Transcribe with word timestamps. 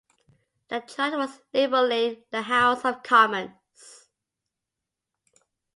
The 0.69 0.79
charge 0.79 1.13
was 1.13 1.41
libelling 1.53 2.23
the 2.31 2.41
House 2.41 2.83
of 2.85 3.03
Commons. 3.03 4.07